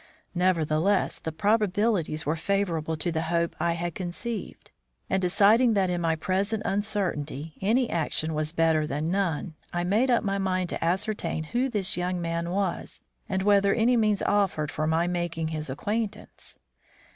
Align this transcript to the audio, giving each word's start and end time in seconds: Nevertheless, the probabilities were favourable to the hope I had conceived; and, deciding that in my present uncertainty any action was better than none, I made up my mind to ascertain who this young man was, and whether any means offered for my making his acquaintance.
Nevertheless, 0.33 1.19
the 1.19 1.31
probabilities 1.31 2.25
were 2.25 2.35
favourable 2.35 2.95
to 2.97 3.11
the 3.11 3.21
hope 3.29 3.55
I 3.59 3.73
had 3.73 3.93
conceived; 3.93 4.71
and, 5.11 5.21
deciding 5.21 5.75
that 5.75 5.91
in 5.91 6.01
my 6.01 6.15
present 6.15 6.63
uncertainty 6.65 7.53
any 7.61 7.87
action 7.87 8.33
was 8.33 8.51
better 8.51 8.87
than 8.87 9.11
none, 9.11 9.53
I 9.71 9.83
made 9.83 10.09
up 10.09 10.23
my 10.23 10.39
mind 10.39 10.69
to 10.69 10.83
ascertain 10.83 11.43
who 11.43 11.69
this 11.69 11.97
young 11.97 12.19
man 12.19 12.49
was, 12.49 12.99
and 13.29 13.43
whether 13.43 13.75
any 13.75 13.95
means 13.95 14.23
offered 14.23 14.71
for 14.71 14.87
my 14.87 15.05
making 15.05 15.49
his 15.49 15.69
acquaintance. 15.69 16.57